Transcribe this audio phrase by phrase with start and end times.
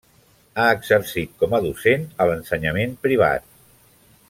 [0.61, 3.47] Ha exercit com a docent a l'ensenyament privat.